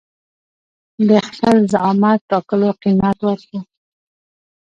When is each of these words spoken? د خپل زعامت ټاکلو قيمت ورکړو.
د 1.07 1.11
خپل 1.27 1.55
زعامت 1.71 2.19
ټاکلو 2.29 2.69
قيمت 2.81 3.17
ورکړو. 3.23 3.59